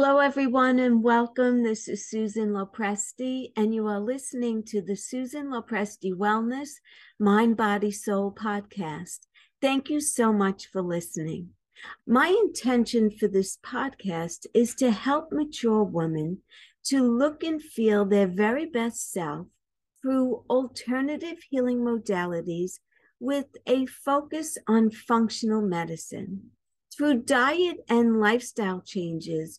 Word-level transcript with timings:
Hello, 0.00 0.18
everyone, 0.18 0.78
and 0.78 1.02
welcome. 1.02 1.64
This 1.64 1.88
is 1.88 2.08
Susan 2.08 2.50
Lopresti, 2.50 3.50
and 3.56 3.74
you 3.74 3.88
are 3.88 3.98
listening 3.98 4.62
to 4.66 4.80
the 4.80 4.94
Susan 4.94 5.48
Lopresti 5.48 6.14
Wellness 6.14 6.68
Mind, 7.18 7.56
Body, 7.56 7.90
Soul 7.90 8.32
podcast. 8.32 9.26
Thank 9.60 9.90
you 9.90 10.00
so 10.00 10.32
much 10.32 10.68
for 10.68 10.82
listening. 10.82 11.48
My 12.06 12.28
intention 12.28 13.10
for 13.10 13.26
this 13.26 13.58
podcast 13.66 14.46
is 14.54 14.76
to 14.76 14.92
help 14.92 15.32
mature 15.32 15.82
women 15.82 16.42
to 16.84 17.02
look 17.02 17.42
and 17.42 17.60
feel 17.60 18.04
their 18.04 18.28
very 18.28 18.66
best 18.66 19.10
self 19.10 19.48
through 20.00 20.44
alternative 20.48 21.38
healing 21.50 21.80
modalities 21.80 22.74
with 23.18 23.46
a 23.66 23.84
focus 23.86 24.58
on 24.68 24.92
functional 24.92 25.60
medicine. 25.60 26.52
Through 26.96 27.24
diet 27.24 27.78
and 27.88 28.20
lifestyle 28.20 28.80
changes, 28.80 29.58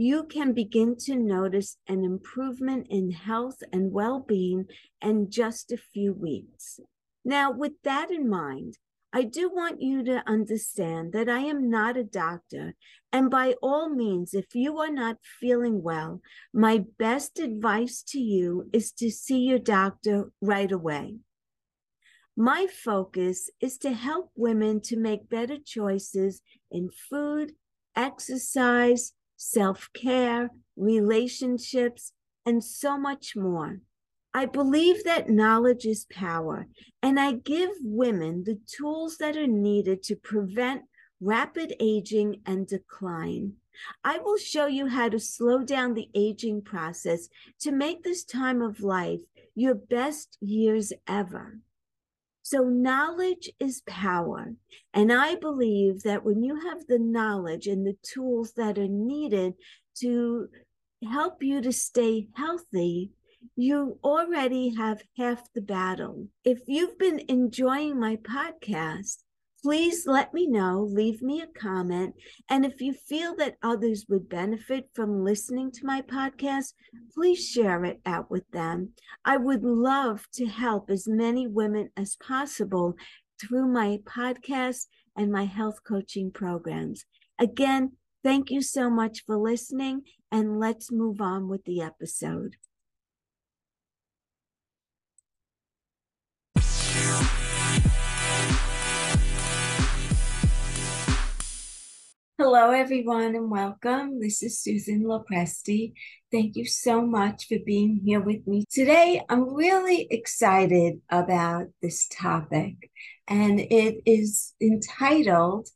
you 0.00 0.24
can 0.24 0.54
begin 0.54 0.96
to 0.96 1.14
notice 1.14 1.76
an 1.86 2.04
improvement 2.04 2.86
in 2.88 3.10
health 3.10 3.58
and 3.70 3.92
well 3.92 4.18
being 4.18 4.64
in 5.02 5.30
just 5.30 5.70
a 5.70 5.76
few 5.76 6.10
weeks. 6.14 6.80
Now, 7.22 7.50
with 7.50 7.72
that 7.84 8.10
in 8.10 8.26
mind, 8.26 8.78
I 9.12 9.24
do 9.24 9.50
want 9.52 9.82
you 9.82 10.02
to 10.04 10.22
understand 10.26 11.12
that 11.12 11.28
I 11.28 11.40
am 11.40 11.68
not 11.68 11.98
a 11.98 12.04
doctor. 12.04 12.74
And 13.12 13.28
by 13.28 13.56
all 13.60 13.90
means, 13.90 14.32
if 14.32 14.54
you 14.54 14.78
are 14.78 14.90
not 14.90 15.18
feeling 15.38 15.82
well, 15.82 16.22
my 16.54 16.84
best 16.98 17.38
advice 17.38 18.02
to 18.08 18.18
you 18.18 18.70
is 18.72 18.92
to 18.92 19.10
see 19.10 19.40
your 19.40 19.58
doctor 19.58 20.30
right 20.40 20.72
away. 20.72 21.16
My 22.36 22.68
focus 22.68 23.50
is 23.60 23.76
to 23.78 23.92
help 23.92 24.30
women 24.34 24.80
to 24.82 24.96
make 24.96 25.28
better 25.28 25.58
choices 25.62 26.40
in 26.70 26.88
food, 27.10 27.52
exercise, 27.94 29.12
self 29.40 29.88
care, 29.94 30.50
relationships, 30.76 32.12
and 32.44 32.62
so 32.62 32.98
much 32.98 33.34
more. 33.34 33.80
I 34.34 34.44
believe 34.44 35.02
that 35.04 35.30
knowledge 35.30 35.86
is 35.86 36.06
power, 36.12 36.66
and 37.02 37.18
I 37.18 37.32
give 37.32 37.70
women 37.82 38.44
the 38.44 38.60
tools 38.66 39.16
that 39.16 39.36
are 39.36 39.46
needed 39.46 40.02
to 40.04 40.14
prevent 40.14 40.82
rapid 41.20 41.74
aging 41.80 42.42
and 42.46 42.66
decline. 42.66 43.54
I 44.04 44.18
will 44.18 44.36
show 44.36 44.66
you 44.66 44.88
how 44.88 45.08
to 45.08 45.18
slow 45.18 45.64
down 45.64 45.94
the 45.94 46.10
aging 46.14 46.62
process 46.62 47.28
to 47.60 47.72
make 47.72 48.02
this 48.02 48.24
time 48.24 48.60
of 48.60 48.82
life 48.82 49.22
your 49.54 49.74
best 49.74 50.36
years 50.40 50.92
ever. 51.08 51.60
So, 52.50 52.64
knowledge 52.64 53.48
is 53.60 53.82
power. 53.86 54.56
And 54.92 55.12
I 55.12 55.36
believe 55.36 56.02
that 56.02 56.24
when 56.24 56.42
you 56.42 56.56
have 56.68 56.84
the 56.88 56.98
knowledge 56.98 57.68
and 57.68 57.86
the 57.86 57.96
tools 58.02 58.54
that 58.56 58.76
are 58.76 58.88
needed 58.88 59.54
to 59.98 60.48
help 61.08 61.44
you 61.44 61.60
to 61.60 61.72
stay 61.72 62.26
healthy, 62.34 63.12
you 63.54 64.00
already 64.02 64.74
have 64.74 65.04
half 65.16 65.44
the 65.54 65.60
battle. 65.60 66.26
If 66.42 66.62
you've 66.66 66.98
been 66.98 67.20
enjoying 67.28 68.00
my 68.00 68.16
podcast, 68.16 69.18
please 69.62 70.06
let 70.06 70.32
me 70.32 70.46
know, 70.46 70.88
leave 70.90 71.22
me 71.22 71.40
a 71.40 71.58
comment. 71.58 72.14
And 72.48 72.64
if 72.64 72.80
you 72.80 72.92
feel 72.92 73.34
that 73.36 73.56
others 73.62 74.06
would 74.08 74.28
benefit 74.28 74.88
from 74.94 75.24
listening 75.24 75.70
to 75.72 75.86
my 75.86 76.02
podcast, 76.02 76.72
please 77.14 77.46
share 77.46 77.84
it 77.84 78.00
out 78.06 78.30
with 78.30 78.48
them. 78.50 78.90
I 79.24 79.36
would 79.36 79.62
love 79.64 80.26
to 80.34 80.46
help 80.46 80.90
as 80.90 81.06
many 81.06 81.46
women 81.46 81.90
as 81.96 82.16
possible 82.16 82.94
through 83.40 83.68
my 83.68 83.98
podcast 84.04 84.86
and 85.16 85.30
my 85.32 85.44
health 85.44 85.80
coaching 85.86 86.30
programs. 86.30 87.04
Again, 87.38 87.92
thank 88.22 88.50
you 88.50 88.62
so 88.62 88.90
much 88.90 89.24
for 89.24 89.36
listening, 89.36 90.02
and 90.30 90.58
let's 90.58 90.92
move 90.92 91.20
on 91.20 91.48
with 91.48 91.64
the 91.64 91.80
episode. 91.80 92.56
Hello, 102.52 102.72
everyone, 102.72 103.36
and 103.36 103.48
welcome. 103.48 104.18
This 104.18 104.42
is 104.42 104.58
Susan 104.58 105.04
Lopresti. 105.04 105.92
Thank 106.32 106.56
you 106.56 106.66
so 106.66 107.00
much 107.00 107.46
for 107.46 107.58
being 107.64 108.00
here 108.04 108.18
with 108.18 108.44
me 108.44 108.64
today. 108.68 109.22
I'm 109.28 109.54
really 109.54 110.08
excited 110.10 111.00
about 111.08 111.68
this 111.80 112.08
topic, 112.08 112.90
and 113.28 113.60
it 113.60 114.02
is 114.04 114.52
entitled 114.60 115.68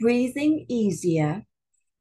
Breathing 0.00 0.66
Easier 0.68 1.44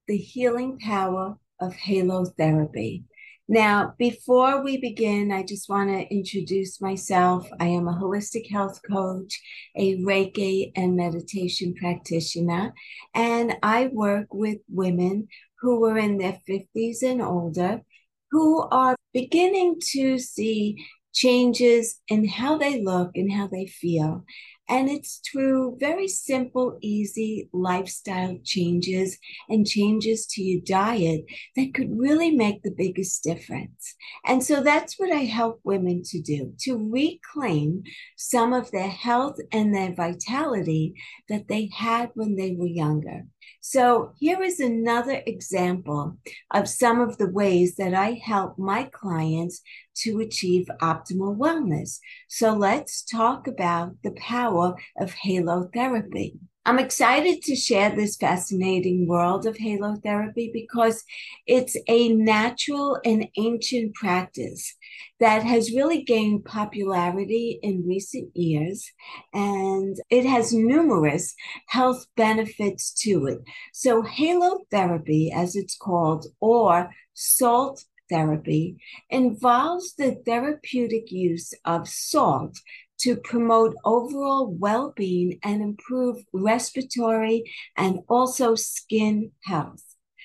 The 0.08 0.18
Healing 0.18 0.80
Power 0.80 1.38
of 1.60 1.76
Halotherapy. 1.76 3.04
Now, 3.48 3.94
before 4.00 4.64
we 4.64 4.78
begin, 4.78 5.32
I 5.32 5.44
just 5.44 5.70
want 5.70 5.90
to 5.92 6.12
introduce 6.12 6.82
myself. 6.82 7.48
I 7.60 7.68
am 7.68 7.88
a 7.88 7.94
holistic 7.94 8.50
health 8.50 8.82
coach, 8.90 9.40
a 9.76 9.98
Reiki 9.98 10.72
and 10.76 10.96
meditation 10.96 11.76
practitioner, 11.76 12.74
and 13.14 13.56
I 13.62 13.88
work 13.94 14.34
with 14.34 14.58
women 14.68 15.28
who 15.62 15.86
are 15.86 15.98
in 15.98 16.18
their 16.18 16.40
50s 16.50 17.04
and 17.04 17.22
older 17.22 17.84
who 18.32 18.64
are 18.70 18.96
beginning 19.14 19.80
to 19.92 20.18
see 20.18 20.84
changes 21.16 22.02
in 22.10 22.28
how 22.28 22.58
they 22.58 22.84
look 22.84 23.12
and 23.16 23.32
how 23.32 23.48
they 23.48 23.66
feel. 23.66 24.26
And 24.68 24.90
it's 24.90 25.22
through 25.32 25.78
very 25.80 26.08
simple, 26.08 26.80
easy 26.82 27.50
lifestyle 27.54 28.40
changes 28.44 29.18
and 29.48 29.66
changes 29.66 30.26
to 30.32 30.42
your 30.42 30.62
diet 30.66 31.26
that 31.56 31.74
could 31.76 31.96
really 31.96 32.32
make 32.32 32.64
the 32.64 32.74
biggest 32.76 33.24
difference. 33.24 33.96
And 34.26 34.44
so 34.44 34.64
that's 34.64 35.00
what 35.00 35.12
I 35.12 35.26
help 35.26 35.60
women 35.64 36.02
to 36.06 36.20
do 36.20 36.54
to 36.62 36.90
reclaim 36.92 37.84
some 38.18 38.54
of 38.54 38.72
their 38.72 38.90
health 38.90 39.38
and 39.52 39.74
their 39.74 39.94
vitality 39.94 40.96
that 41.30 41.48
they 41.48 41.70
had 41.76 42.10
when 42.16 42.36
they 42.36 42.56
were 42.56 42.66
younger. 42.66 43.26
So 43.62 44.14
here 44.20 44.42
is 44.42 44.60
another 44.60 45.22
example 45.28 46.18
of 46.52 46.68
some 46.68 47.02
of 47.02 47.20
the 47.20 47.30
ways 47.30 47.76
that 47.76 47.94
I 47.94 48.20
help 48.24 48.58
my 48.58 48.90
clients 48.92 49.62
to 50.04 50.20
achieve 50.20 50.68
optimal 50.82 51.38
wellness. 51.38 52.00
So 52.28 52.54
let's 52.54 53.04
talk 53.04 53.48
about 53.48 53.96
the 54.04 54.12
power 54.12 54.76
of 54.98 55.14
halotherapy. 55.26 56.38
I'm 56.68 56.80
excited 56.80 57.44
to 57.44 57.56
share 57.56 57.96
this 57.96 58.16
fascinating 58.16 59.08
world 59.08 59.46
of 59.46 59.56
halotherapy 59.56 60.52
because 60.52 61.04
it's 61.46 61.78
a 61.88 62.10
natural 62.10 63.00
and 63.06 63.28
ancient 63.38 63.94
practice 63.94 64.76
that 65.20 65.44
has 65.44 65.76
really 65.76 66.02
gained 66.02 66.44
popularity 66.44 67.60
in 67.62 67.86
recent 67.86 68.36
years 68.36 68.92
and 69.32 69.96
it 70.10 70.26
has 70.26 70.54
numerous 70.54 71.36
health 71.68 72.08
benefits 72.18 72.92
to 73.04 73.28
it. 73.28 73.42
So, 73.72 74.02
halotherapy, 74.02 75.32
as 75.32 75.56
it's 75.56 75.78
called, 75.78 76.26
or 76.40 76.90
salt 77.14 77.86
therapy, 78.10 78.78
involves 79.10 79.96
the 79.96 80.16
therapeutic 80.26 81.12
use 81.12 81.54
of 81.66 81.88
salt 81.88 82.60
to 83.00 83.16
promote 83.18 83.76
overall 83.84 84.48
well 84.48 84.94
being 84.96 85.40
and 85.44 85.62
improve 85.62 86.24
respiratory 86.34 87.44
and 87.76 88.00
also 88.08 88.56
skin 88.56 89.32
health. 89.44 89.84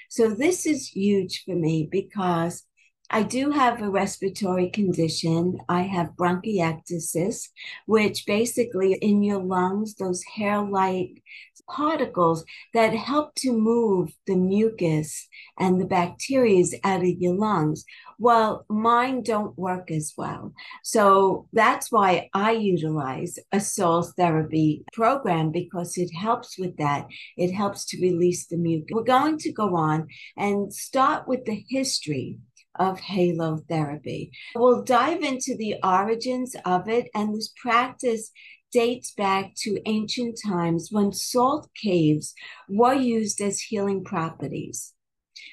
So, 0.08 0.28
this 0.28 0.66
is 0.66 0.88
huge 0.88 1.44
for 1.44 1.54
me 1.54 1.88
because 1.90 2.64
I 3.12 3.24
do 3.24 3.50
have 3.50 3.82
a 3.82 3.90
respiratory 3.90 4.70
condition. 4.70 5.58
I 5.68 5.82
have 5.82 6.14
bronchiectasis, 6.16 7.48
which 7.86 8.24
basically 8.24 8.94
in 8.94 9.24
your 9.24 9.42
lungs, 9.42 9.96
those 9.96 10.22
hair 10.22 10.62
like 10.62 11.20
particles 11.70 12.44
that 12.74 12.94
help 12.94 13.34
to 13.36 13.52
move 13.52 14.12
the 14.26 14.36
mucus 14.36 15.28
and 15.58 15.80
the 15.80 15.86
bacteria 15.86 16.64
out 16.84 17.00
of 17.00 17.20
your 17.20 17.34
lungs. 17.34 17.84
Well, 18.18 18.64
mine 18.68 19.22
don't 19.22 19.58
work 19.58 19.90
as 19.90 20.12
well. 20.16 20.52
So 20.82 21.48
that's 21.52 21.90
why 21.90 22.28
I 22.34 22.52
utilize 22.52 23.38
a 23.52 23.60
salt 23.60 24.12
therapy 24.16 24.84
program 24.92 25.52
because 25.52 25.96
it 25.96 26.10
helps 26.14 26.58
with 26.58 26.76
that. 26.76 27.06
It 27.36 27.52
helps 27.52 27.84
to 27.86 28.00
release 28.00 28.46
the 28.46 28.56
mucus. 28.56 28.88
We're 28.92 29.04
going 29.04 29.38
to 29.38 29.52
go 29.52 29.76
on 29.76 30.08
and 30.36 30.72
start 30.72 31.28
with 31.28 31.44
the 31.44 31.64
history 31.68 32.38
of 32.78 33.00
halo 33.00 33.58
therapy. 33.68 34.32
We'll 34.54 34.82
dive 34.82 35.22
into 35.22 35.56
the 35.56 35.76
origins 35.82 36.54
of 36.64 36.88
it, 36.88 37.08
and 37.14 37.34
this 37.34 37.52
practice 37.60 38.30
dates 38.72 39.12
back 39.12 39.54
to 39.56 39.80
ancient 39.86 40.38
times 40.44 40.88
when 40.90 41.12
salt 41.12 41.68
caves 41.74 42.34
were 42.68 42.94
used 42.94 43.40
as 43.40 43.60
healing 43.60 44.04
properties. 44.04 44.94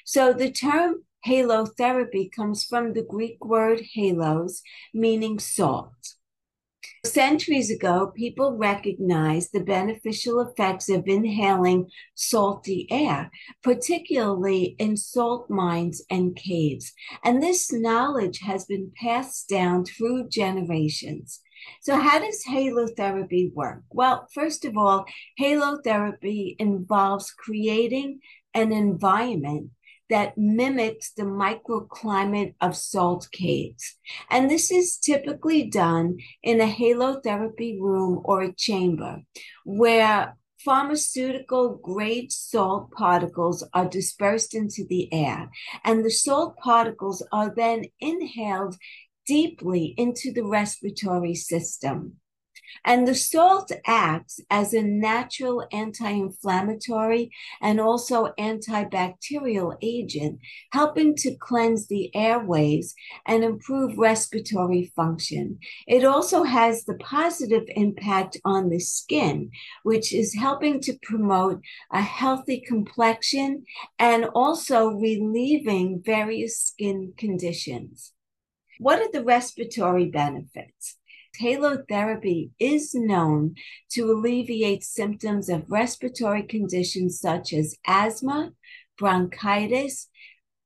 So 0.04 0.32
the 0.32 0.50
term 0.50 1.04
halotherapy 1.26 2.30
comes 2.30 2.64
from 2.64 2.92
the 2.92 3.02
Greek 3.02 3.44
word 3.44 3.82
halos, 3.94 4.62
meaning 4.94 5.38
salt. 5.38 5.92
Centuries 7.04 7.70
ago, 7.70 8.12
people 8.14 8.56
recognized 8.56 9.50
the 9.52 9.60
beneficial 9.60 10.40
effects 10.40 10.88
of 10.88 11.06
inhaling 11.06 11.88
salty 12.14 12.86
air, 12.90 13.30
particularly 13.62 14.76
in 14.78 14.96
salt 14.96 15.48
mines 15.48 16.02
and 16.10 16.34
caves. 16.34 16.92
And 17.24 17.42
this 17.42 17.72
knowledge 17.72 18.40
has 18.40 18.64
been 18.64 18.92
passed 19.00 19.48
down 19.48 19.84
through 19.84 20.28
generations. 20.28 21.40
So, 21.80 21.96
how 21.96 22.18
does 22.18 22.44
halotherapy 22.48 23.52
work? 23.54 23.82
Well, 23.90 24.26
first 24.32 24.64
of 24.64 24.76
all, 24.76 25.06
halotherapy 25.40 26.56
involves 26.58 27.30
creating 27.30 28.20
an 28.54 28.72
environment 28.72 29.70
that 30.10 30.38
mimics 30.38 31.12
the 31.12 31.22
microclimate 31.22 32.54
of 32.60 32.76
salt 32.76 33.28
caves. 33.30 33.96
And 34.30 34.50
this 34.50 34.70
is 34.70 34.96
typically 34.96 35.64
done 35.64 36.18
in 36.42 36.60
a 36.60 36.66
halotherapy 36.66 37.78
room 37.78 38.22
or 38.24 38.42
a 38.42 38.54
chamber 38.54 39.22
where 39.64 40.34
pharmaceutical 40.64 41.76
grade 41.76 42.32
salt 42.32 42.90
particles 42.92 43.66
are 43.74 43.88
dispersed 43.88 44.54
into 44.54 44.84
the 44.88 45.12
air, 45.12 45.50
and 45.84 46.04
the 46.04 46.10
salt 46.10 46.56
particles 46.56 47.24
are 47.32 47.54
then 47.54 47.84
inhaled 48.00 48.76
deeply 49.28 49.94
into 49.98 50.32
the 50.32 50.44
respiratory 50.44 51.34
system. 51.34 52.18
And 52.84 53.08
the 53.08 53.14
salt 53.14 53.70
acts 53.86 54.40
as 54.50 54.72
a 54.72 54.82
natural 54.82 55.66
anti 55.72 56.10
inflammatory 56.10 57.30
and 57.60 57.80
also 57.80 58.32
antibacterial 58.38 59.76
agent, 59.82 60.40
helping 60.72 61.14
to 61.16 61.34
cleanse 61.34 61.86
the 61.86 62.14
airways 62.14 62.94
and 63.26 63.42
improve 63.42 63.98
respiratory 63.98 64.92
function. 64.94 65.58
It 65.86 66.04
also 66.04 66.44
has 66.44 66.84
the 66.84 66.94
positive 66.94 67.64
impact 67.68 68.38
on 68.44 68.68
the 68.68 68.80
skin, 68.80 69.50
which 69.82 70.12
is 70.12 70.34
helping 70.34 70.80
to 70.82 70.98
promote 71.02 71.60
a 71.92 72.02
healthy 72.02 72.60
complexion 72.60 73.64
and 73.98 74.26
also 74.34 74.88
relieving 74.88 76.02
various 76.04 76.58
skin 76.58 77.12
conditions. 77.16 78.12
What 78.78 79.00
are 79.00 79.10
the 79.10 79.24
respiratory 79.24 80.06
benefits? 80.06 80.96
halotherapy 81.40 82.50
is 82.58 82.94
known 82.94 83.54
to 83.90 84.10
alleviate 84.10 84.82
symptoms 84.82 85.48
of 85.48 85.64
respiratory 85.68 86.42
conditions 86.42 87.20
such 87.20 87.52
as 87.52 87.76
asthma, 87.86 88.52
bronchitis, 88.96 90.08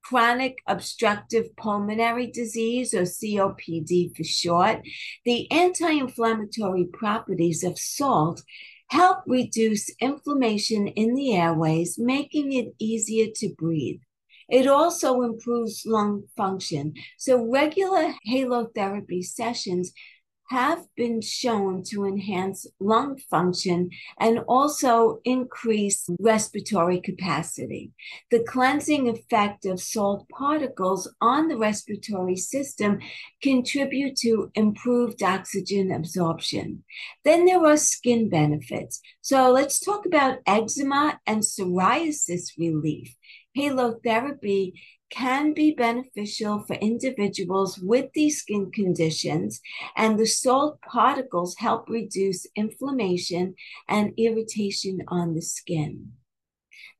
chronic 0.02 0.58
obstructive 0.66 1.54
pulmonary 1.56 2.26
disease, 2.26 2.92
or 2.94 3.02
COPD 3.02 4.16
for 4.16 4.24
short. 4.24 4.82
The 5.24 5.50
anti 5.50 5.90
inflammatory 5.90 6.84
properties 6.84 7.62
of 7.62 7.78
salt 7.78 8.42
help 8.88 9.18
reduce 9.26 9.88
inflammation 10.00 10.88
in 10.88 11.14
the 11.14 11.34
airways, 11.34 11.98
making 11.98 12.52
it 12.52 12.74
easier 12.78 13.28
to 13.36 13.54
breathe. 13.56 14.00
It 14.52 14.66
also 14.66 15.22
improves 15.22 15.86
lung 15.86 16.24
function. 16.36 16.92
So, 17.16 17.50
regular 17.50 18.12
halotherapy 18.28 19.24
sessions 19.24 19.92
have 20.50 20.84
been 20.94 21.22
shown 21.22 21.82
to 21.82 22.04
enhance 22.04 22.66
lung 22.78 23.16
function 23.30 23.88
and 24.20 24.40
also 24.40 25.20
increase 25.24 26.06
respiratory 26.20 27.00
capacity. 27.00 27.92
The 28.30 28.44
cleansing 28.44 29.08
effect 29.08 29.64
of 29.64 29.80
salt 29.80 30.28
particles 30.28 31.10
on 31.22 31.48
the 31.48 31.56
respiratory 31.56 32.36
system 32.36 32.98
contribute 33.42 34.16
to 34.16 34.50
improved 34.54 35.22
oxygen 35.22 35.90
absorption. 35.90 36.84
Then 37.24 37.46
there 37.46 37.64
are 37.64 37.78
skin 37.78 38.28
benefits. 38.28 39.00
So 39.22 39.50
let's 39.50 39.80
talk 39.80 40.04
about 40.04 40.40
eczema 40.46 41.18
and 41.26 41.40
psoriasis 41.40 42.58
relief. 42.58 43.16
Halotherapy 43.56 44.72
can 45.10 45.52
be 45.52 45.72
beneficial 45.72 46.60
for 46.60 46.74
individuals 46.76 47.78
with 47.78 48.10
these 48.14 48.38
skin 48.38 48.70
conditions, 48.70 49.60
and 49.94 50.18
the 50.18 50.26
salt 50.26 50.80
particles 50.80 51.56
help 51.58 51.88
reduce 51.88 52.46
inflammation 52.56 53.54
and 53.88 54.14
irritation 54.16 55.00
on 55.08 55.34
the 55.34 55.42
skin. 55.42 56.12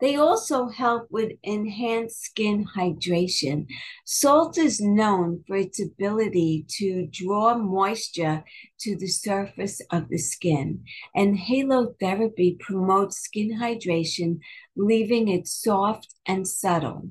They 0.03 0.17
also 0.17 0.67
help 0.67 1.07
with 1.13 1.39
enhanced 1.45 2.23
skin 2.23 2.67
hydration. 2.77 3.69
Salt 4.05 4.59
is 4.59 4.81
known 4.81 5.45
for 5.47 5.55
its 5.55 5.81
ability 5.81 6.67
to 6.79 7.07
draw 7.07 7.57
moisture 7.57 8.43
to 8.81 8.97
the 8.97 9.07
surface 9.07 9.81
of 9.93 10.09
the 10.09 10.19
skin, 10.19 10.83
and 11.15 11.39
halotherapy 11.39 12.59
promotes 12.59 13.19
skin 13.19 13.61
hydration, 13.61 14.41
leaving 14.75 15.29
it 15.29 15.47
soft 15.47 16.13
and 16.27 16.49
subtle. 16.49 17.11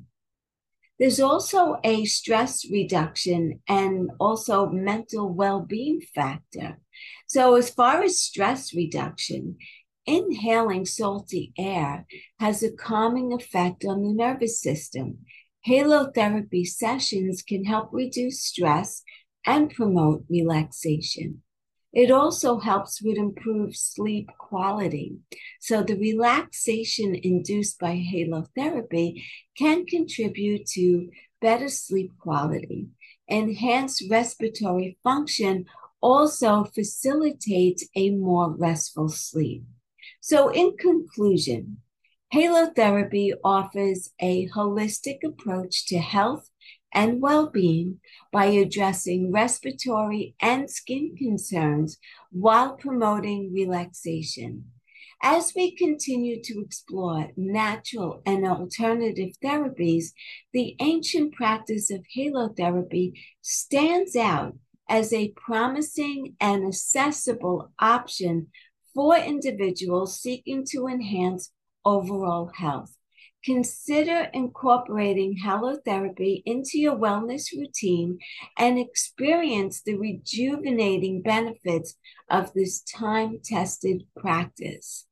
There's 1.00 1.22
also 1.22 1.78
a 1.86 2.04
stress 2.04 2.70
reduction 2.70 3.62
and 3.70 4.12
also 4.20 4.68
mental 4.68 5.34
well 5.34 5.62
being 5.62 6.02
factor. 6.14 6.82
So, 7.26 7.56
as 7.56 7.70
far 7.70 8.04
as 8.04 8.20
stress 8.20 8.74
reduction, 8.74 9.56
inhaling 10.06 10.86
salty 10.86 11.53
air 11.57 12.06
has 12.39 12.63
a 12.63 12.71
calming 12.71 13.33
effect 13.33 13.86
on 13.86 14.01
the 14.01 14.13
nervous 14.13 14.59
system. 14.59 15.19
Halotherapy 15.68 16.65
sessions 16.65 17.44
can 17.44 17.65
help 17.65 17.89
reduce 17.92 18.44
stress 18.44 19.03
and 19.45 19.69
promote 19.69 20.25
relaxation. 20.30 21.44
It 21.94 22.09
also 22.09 22.59
helps 22.59 23.01
with 23.01 23.18
improved 23.18 23.75
sleep 23.75 24.30
quality. 24.38 25.18
So, 25.59 25.83
the 25.83 25.98
relaxation 25.98 27.15
induced 27.15 27.80
by 27.80 27.95
halotherapy 27.95 29.24
can 29.57 29.86
contribute 29.86 30.65
to 30.68 31.09
better 31.42 31.68
sleep 31.68 32.12
quality. 32.18 32.88
Enhanced 33.27 34.06
respiratory 34.09 34.97
function 35.04 35.65
also 36.01 36.63
facilitates 36.63 37.88
a 37.95 38.12
more 38.12 38.51
restful 38.51 39.09
sleep. 39.09 39.63
So, 40.23 40.50
in 40.50 40.77
conclusion, 40.77 41.77
halotherapy 42.31 43.31
offers 43.44 44.12
a 44.19 44.47
holistic 44.50 45.23
approach 45.25 45.88
to 45.88 45.97
health 45.97 46.47
and 46.94 47.21
well 47.21 47.50
being 47.50 48.00
by 48.31 48.45
addressing 48.45 49.31
respiratory 49.31 50.35
and 50.39 50.69
skin 50.69 51.15
concerns 51.18 51.97
while 52.31 52.75
promoting 52.75 53.51
relaxation. 53.51 54.65
As 55.23 55.53
we 55.56 55.75
continue 55.75 56.39
to 56.44 56.62
explore 56.62 57.31
natural 57.35 58.21
and 58.23 58.45
alternative 58.45 59.33
therapies, 59.44 60.11
the 60.54 60.75
ancient 60.80 61.33
practice 61.33 61.90
of 61.90 62.06
halotherapy 62.16 63.13
stands 63.42 64.16
out 64.16 64.56
as 64.87 65.13
a 65.13 65.30
promising 65.30 66.35
and 66.40 66.68
accessible 66.68 67.71
option 67.80 68.47
for 68.94 69.18
individuals 69.18 70.19
seeking 70.19 70.66
to 70.71 70.88
enhance 70.88 71.52
overall 71.86 72.52
health. 72.56 72.95
Consider 73.44 74.30
incorporating 74.33 75.38
halotherapy 75.44 76.44
into 76.45 76.78
your 76.78 76.95
wellness 76.95 77.52
routine 77.52 78.19
and 78.57 78.78
experience 78.78 79.81
the 79.81 79.95
rejuvenating 79.95 81.24
benefits 81.24 81.95
of 82.30 82.54
this 82.54 82.81
time 82.81 83.40
tested 83.44 84.04
practice. 84.16 85.07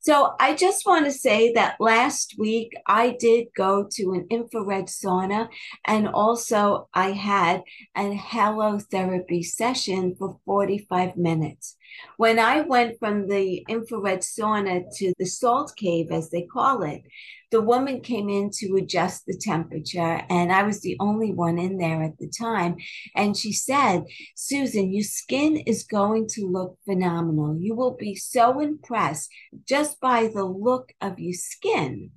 So, 0.00 0.34
I 0.38 0.54
just 0.54 0.86
want 0.86 1.06
to 1.06 1.10
say 1.10 1.52
that 1.54 1.80
last 1.80 2.36
week 2.38 2.72
I 2.86 3.16
did 3.18 3.48
go 3.56 3.88
to 3.92 4.12
an 4.12 4.26
infrared 4.30 4.86
sauna 4.86 5.48
and 5.84 6.06
also 6.06 6.88
I 6.94 7.12
had 7.12 7.62
a 7.96 8.16
halotherapy 8.16 9.44
session 9.44 10.14
for 10.16 10.38
45 10.44 11.16
minutes. 11.16 11.76
When 12.16 12.38
I 12.38 12.62
went 12.62 12.98
from 12.98 13.28
the 13.28 13.64
infrared 13.68 14.20
sauna 14.20 14.84
to 14.96 15.12
the 15.18 15.24
salt 15.24 15.74
cave, 15.76 16.10
as 16.10 16.30
they 16.30 16.42
call 16.42 16.82
it, 16.82 17.02
the 17.50 17.62
woman 17.62 18.00
came 18.00 18.28
in 18.28 18.50
to 18.58 18.76
adjust 18.76 19.24
the 19.26 19.36
temperature, 19.36 20.22
and 20.28 20.52
I 20.52 20.64
was 20.64 20.80
the 20.80 20.96
only 21.00 21.32
one 21.32 21.58
in 21.58 21.78
there 21.78 22.02
at 22.02 22.18
the 22.18 22.28
time. 22.28 22.76
And 23.14 23.36
she 23.36 23.52
said, 23.52 24.04
Susan, 24.34 24.92
your 24.92 25.04
skin 25.04 25.56
is 25.58 25.84
going 25.84 26.28
to 26.32 26.46
look 26.46 26.76
phenomenal. 26.84 27.56
You 27.58 27.74
will 27.74 27.96
be 27.96 28.14
so 28.14 28.60
impressed 28.60 29.30
just 29.66 29.98
by 30.00 30.28
the 30.28 30.44
look 30.44 30.92
of 31.00 31.18
your 31.18 31.34
skin 31.34 32.10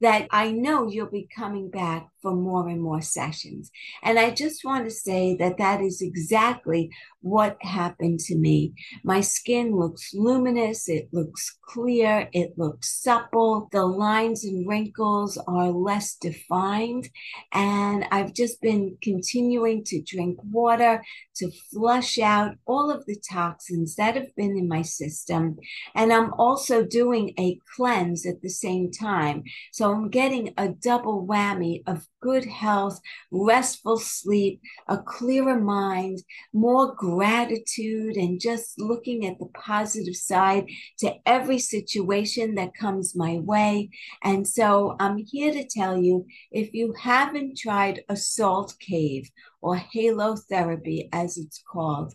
that 0.00 0.26
I 0.30 0.50
know 0.50 0.88
you'll 0.88 1.10
be 1.10 1.28
coming 1.34 1.70
back 1.70 2.08
for 2.22 2.34
more 2.34 2.68
and 2.68 2.80
more 2.80 3.02
sessions. 3.02 3.70
And 4.02 4.18
I 4.18 4.30
just 4.30 4.64
want 4.64 4.84
to 4.84 4.90
say 4.90 5.36
that 5.36 5.58
that 5.58 5.82
is 5.82 6.00
exactly 6.00 6.90
what 7.20 7.56
happened 7.60 8.20
to 8.20 8.36
me. 8.36 8.74
My 9.04 9.20
skin 9.20 9.76
looks 9.76 10.12
luminous, 10.14 10.88
it 10.88 11.08
looks 11.12 11.58
clear, 11.62 12.28
it 12.32 12.54
looks 12.56 13.02
supple, 13.02 13.68
the 13.72 13.84
lines 13.84 14.44
and 14.44 14.68
wrinkles 14.68 15.38
are 15.46 15.70
less 15.70 16.16
defined. 16.16 17.08
And 17.52 18.06
I've 18.10 18.32
just 18.32 18.60
been 18.60 18.96
continuing 19.02 19.84
to 19.84 20.02
drink 20.02 20.38
water 20.42 21.02
to 21.36 21.50
flush 21.72 22.18
out 22.18 22.56
all 22.66 22.90
of 22.90 23.06
the 23.06 23.16
toxins 23.30 23.96
that 23.96 24.16
have 24.16 24.34
been 24.36 24.56
in 24.56 24.68
my 24.68 24.82
system. 24.82 25.58
And 25.94 26.12
I'm 26.12 26.32
also 26.34 26.84
doing 26.84 27.34
a 27.38 27.58
cleanse 27.76 28.26
at 28.26 28.42
the 28.42 28.50
same 28.50 28.90
time. 28.90 29.44
So 29.72 29.92
I'm 29.92 30.10
getting 30.10 30.52
a 30.56 30.68
double 30.68 31.26
whammy 31.26 31.82
of 31.86 32.06
good 32.22 32.46
health, 32.46 32.98
restful 33.30 33.98
sleep, 33.98 34.60
a 34.88 34.96
clearer 34.96 35.60
mind, 35.60 36.22
more 36.54 36.94
gratitude, 36.94 38.16
and 38.16 38.40
just 38.40 38.80
looking 38.80 39.26
at 39.26 39.38
the 39.38 39.50
positive 39.54 40.16
side 40.16 40.66
to 40.98 41.14
every 41.26 41.58
situation 41.58 42.54
that 42.54 42.74
comes 42.74 43.14
my 43.14 43.38
way. 43.38 43.90
And 44.22 44.48
so 44.48 44.96
I'm 44.98 45.18
here 45.18 45.52
to 45.52 45.66
tell 45.68 45.98
you 45.98 46.24
if 46.50 46.72
you 46.72 46.94
haven't 46.98 47.58
tried 47.58 48.02
a 48.08 48.16
salt 48.16 48.74
cave 48.80 49.30
or 49.60 49.76
halo 49.76 50.36
therapy, 50.36 51.08
as 51.12 51.36
it's 51.36 51.62
called, 51.70 52.14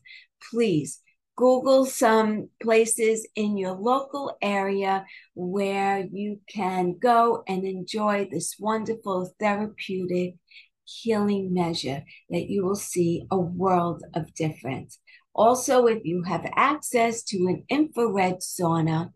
please 0.50 1.02
Google 1.38 1.86
some 1.86 2.50
places 2.60 3.28
in 3.36 3.58
your 3.58 3.74
local 3.74 4.36
area 4.42 5.06
where 5.36 6.06
you 6.12 6.42
can 6.50 6.98
go 7.00 7.44
and 7.48 7.64
enjoy 7.64 8.28
this 8.30 8.56
wonderful 8.60 9.32
therapeutic 9.40 10.34
healing 10.84 11.54
measure 11.54 12.04
that 12.32 12.50
you 12.50 12.66
will 12.66 12.76
see 12.76 13.28
a 13.30 13.38
world 13.40 14.04
of 14.16 14.34
difference. 14.34 15.00
Also, 15.36 15.86
if 15.86 16.04
you 16.04 16.24
have 16.24 16.52
access 16.56 17.22
to 17.26 17.38
an 17.46 17.64
infrared 17.70 18.40
sauna, 18.40 19.12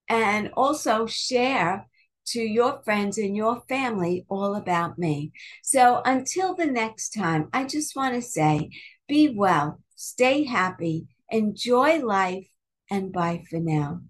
And 0.08 0.52
also 0.56 1.06
share 1.08 1.88
to 2.28 2.42
your 2.42 2.82
friends 2.84 3.18
and 3.18 3.36
your 3.36 3.64
family 3.68 4.26
all 4.30 4.56
about 4.56 4.98
me. 4.98 5.32
So 5.64 6.02
until 6.06 6.56
the 6.56 6.66
next 6.66 7.10
time, 7.10 7.50
I 7.52 7.66
just 7.66 7.96
want 7.96 8.16
to 8.16 8.22
say 8.22 8.70
be 9.08 9.34
well, 9.36 9.80
stay 9.96 10.44
happy, 10.44 11.08
enjoy 11.30 12.00
life, 12.00 12.48
and 12.90 13.12
bye 13.12 13.44
for 13.50 13.60
now. 13.60 14.02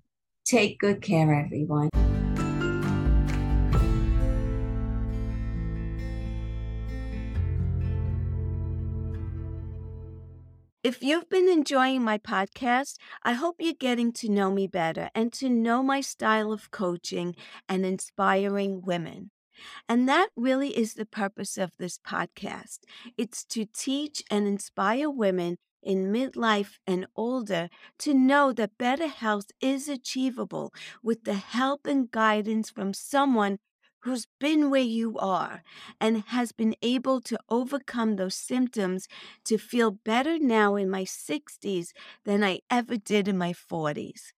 Take 0.46 0.80
good 0.80 1.02
care, 1.02 1.34
everyone. 1.34 1.90
If 10.84 11.02
you've 11.02 11.30
been 11.30 11.48
enjoying 11.48 12.04
my 12.04 12.18
podcast, 12.18 12.98
I 13.24 13.34
hope 13.34 13.56
you're 13.60 13.74
getting 13.74 14.12
to 14.14 14.30
know 14.30 14.52
me 14.52 14.68
better 14.68 15.10
and 15.16 15.32
to 15.34 15.48
know 15.50 15.82
my 15.82 16.02
style 16.02 16.52
of 16.52 16.72
coaching 16.72 17.36
and 17.70 17.86
inspiring 17.86 18.82
women. 18.82 19.32
And 19.88 20.10
that 20.10 20.30
really 20.36 20.78
is 20.78 20.96
the 20.96 21.06
purpose 21.06 21.58
of 21.58 21.72
this 21.80 21.98
podcast. 22.00 22.80
It's 23.18 23.46
to 23.46 23.66
teach 23.66 24.24
and 24.30 24.46
inspire 24.46 25.10
women 25.10 25.58
in 25.82 26.12
midlife 26.12 26.80
and 26.86 27.08
older 27.16 27.70
to 28.00 28.14
know 28.14 28.52
that 28.54 28.78
better 28.78 29.08
health 29.08 29.52
is 29.62 29.88
achievable 29.88 30.74
with 31.02 31.24
the 31.24 31.36
help 31.36 31.88
and 31.88 32.12
guidance 32.12 32.70
from 32.70 32.94
someone 32.94 33.60
who's 34.04 34.28
been 34.40 34.70
where 34.70 34.82
you 34.82 35.18
are 35.18 35.64
and 36.00 36.24
has 36.28 36.52
been 36.52 36.76
able 36.82 37.22
to 37.22 37.38
overcome 37.50 38.16
those 38.16 38.36
symptoms 38.36 39.08
to 39.46 39.58
feel 39.58 39.92
better 39.92 40.38
now 40.40 40.76
in 40.76 40.90
my 40.90 41.04
60s 41.06 41.94
than 42.26 42.44
I 42.44 42.60
ever 42.70 42.98
did 42.98 43.28
in 43.28 43.38
my 43.38 43.54
40s. 43.54 44.34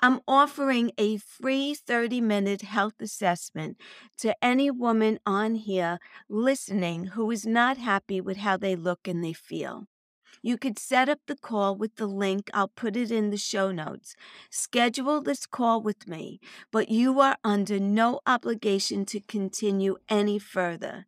I'm 0.00 0.20
offering 0.26 0.90
a 0.98 1.18
free 1.18 1.74
30 1.74 2.20
minute 2.20 2.62
health 2.62 2.94
assessment 3.00 3.76
to 4.18 4.34
any 4.42 4.70
woman 4.70 5.18
on 5.24 5.54
here 5.54 5.98
listening 6.28 7.06
who 7.14 7.30
is 7.30 7.46
not 7.46 7.76
happy 7.78 8.20
with 8.20 8.38
how 8.38 8.56
they 8.56 8.74
look 8.76 9.06
and 9.06 9.22
they 9.22 9.32
feel. 9.32 9.86
You 10.40 10.56
could 10.56 10.78
set 10.78 11.08
up 11.08 11.20
the 11.26 11.36
call 11.36 11.76
with 11.76 11.96
the 11.96 12.06
link. 12.06 12.50
I'll 12.54 12.68
put 12.68 12.96
it 12.96 13.10
in 13.10 13.30
the 13.30 13.36
show 13.36 13.70
notes. 13.70 14.14
Schedule 14.50 15.20
this 15.20 15.46
call 15.46 15.82
with 15.82 16.08
me, 16.08 16.40
but 16.70 16.88
you 16.88 17.20
are 17.20 17.36
under 17.44 17.78
no 17.78 18.20
obligation 18.26 19.04
to 19.06 19.20
continue 19.20 19.96
any 20.08 20.38
further. 20.38 21.06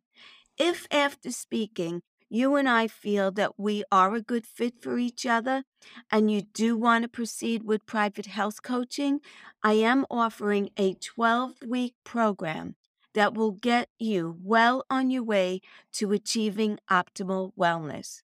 If 0.57 0.87
after 0.91 1.31
speaking, 1.31 2.01
you 2.29 2.55
and 2.55 2.67
I 2.67 2.87
feel 2.87 3.31
that 3.31 3.59
we 3.59 3.83
are 3.91 4.15
a 4.15 4.21
good 4.21 4.45
fit 4.45 4.81
for 4.81 4.97
each 4.97 5.25
other 5.25 5.63
and 6.11 6.31
you 6.31 6.41
do 6.41 6.75
want 6.75 7.03
to 7.03 7.09
proceed 7.09 7.63
with 7.63 7.85
private 7.85 8.25
health 8.25 8.63
coaching, 8.63 9.19
I 9.63 9.73
am 9.73 10.05
offering 10.09 10.69
a 10.77 10.95
12 10.95 11.63
week 11.67 11.93
program 12.03 12.75
that 13.13 13.33
will 13.33 13.51
get 13.51 13.89
you 13.97 14.37
well 14.43 14.85
on 14.89 15.09
your 15.09 15.23
way 15.23 15.61
to 15.93 16.11
achieving 16.11 16.79
optimal 16.89 17.53
wellness. 17.57 18.21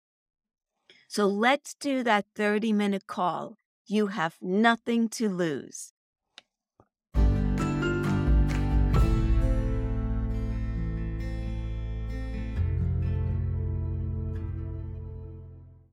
So 1.12 1.26
let's 1.26 1.74
do 1.74 2.04
that 2.04 2.26
30 2.36 2.72
minute 2.72 3.08
call. 3.08 3.56
You 3.84 4.06
have 4.14 4.36
nothing 4.40 5.08
to 5.08 5.28
lose. 5.28 5.92